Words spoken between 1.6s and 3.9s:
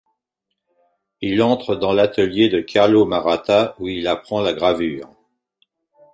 dans l’atelier de Carlo Maratta où